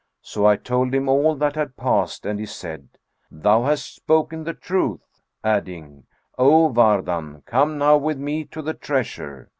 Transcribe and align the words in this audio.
So 0.23 0.47
I 0.47 0.55
told 0.55 0.95
him 0.95 1.07
all 1.07 1.35
that 1.35 1.53
had 1.53 1.77
passed 1.77 2.25
and 2.25 2.39
he 2.39 2.47
said, 2.47 2.87
'Thou 3.29 3.61
hast 3.65 3.93
spoken 3.95 4.43
the 4.43 4.55
truth,' 4.55 5.21
adding, 5.43 6.07
'O 6.39 6.69
Wardan, 6.69 7.43
come 7.45 7.77
now 7.77 7.97
with 7.97 8.17
me 8.17 8.43
to 8.45 8.63
the 8.63 8.73
treasure.' 8.73 9.49